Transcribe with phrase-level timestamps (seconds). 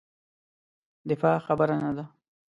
[1.09, 2.05] دفاع خبره نه ده.